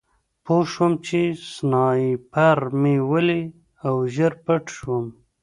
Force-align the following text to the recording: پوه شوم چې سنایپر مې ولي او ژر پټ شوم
پوه 0.45 0.65
شوم 0.73 0.93
چې 1.05 1.19
سنایپر 1.51 2.59
مې 2.81 2.95
ولي 3.11 3.43
او 3.87 3.95
ژر 4.13 4.33
پټ 4.45 4.63
شوم 4.77 5.05